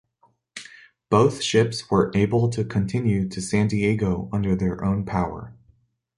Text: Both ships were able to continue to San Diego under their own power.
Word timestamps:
Both 1.11 1.43
ships 1.43 1.91
were 1.91 2.11
able 2.15 2.49
to 2.49 2.65
continue 2.65 3.29
to 3.29 3.39
San 3.39 3.67
Diego 3.67 4.29
under 4.33 4.55
their 4.55 4.83
own 4.83 5.05
power. 5.05 5.55